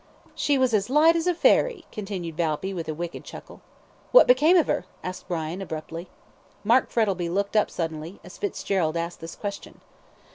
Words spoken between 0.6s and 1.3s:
as light as